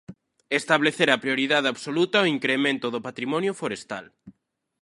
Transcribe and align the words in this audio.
Establecer 0.59 1.09
a 1.11 1.21
prioridade 1.23 1.67
absoluta 1.73 2.15
ao 2.19 2.29
incremento 2.35 2.87
do 2.93 3.03
patrimonio 3.07 3.51
forestal. 3.61 4.05